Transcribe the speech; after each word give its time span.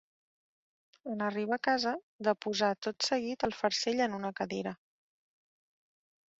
En 1.15 1.21
arribar 1.25 1.57
a 1.61 1.63
casa, 1.67 1.93
deposà 2.29 2.71
tot 2.87 3.07
seguit 3.11 3.47
el 3.51 3.55
farcell 3.61 4.05
en 4.09 4.19
una 4.23 4.35
cadira. 4.43 4.77